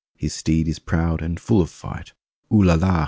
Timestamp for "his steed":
0.15-0.67